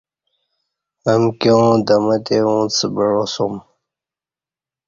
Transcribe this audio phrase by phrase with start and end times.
[1.11, 3.53] امکیاں دمہ تی اُݩڅ بعاسوم